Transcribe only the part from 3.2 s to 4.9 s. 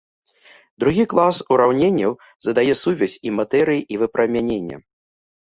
і матэрыі і выпрамянення.